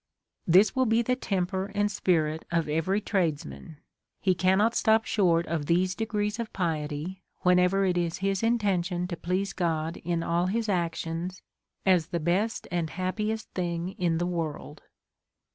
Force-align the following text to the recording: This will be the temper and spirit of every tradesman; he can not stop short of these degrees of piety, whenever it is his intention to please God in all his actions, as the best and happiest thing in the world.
This 0.47 0.75
will 0.75 0.87
be 0.87 1.03
the 1.03 1.15
temper 1.15 1.67
and 1.75 1.91
spirit 1.91 2.43
of 2.49 2.67
every 2.67 3.01
tradesman; 3.01 3.77
he 4.19 4.33
can 4.33 4.57
not 4.57 4.73
stop 4.73 5.05
short 5.05 5.45
of 5.45 5.67
these 5.67 5.93
degrees 5.93 6.39
of 6.39 6.51
piety, 6.53 7.21
whenever 7.41 7.85
it 7.85 7.99
is 7.99 8.17
his 8.17 8.41
intention 8.41 9.07
to 9.09 9.15
please 9.15 9.53
God 9.53 9.97
in 9.97 10.23
all 10.23 10.47
his 10.47 10.67
actions, 10.67 11.43
as 11.85 12.07
the 12.07 12.19
best 12.19 12.67
and 12.71 12.89
happiest 12.89 13.51
thing 13.53 13.89
in 13.99 14.17
the 14.17 14.25
world. 14.25 14.81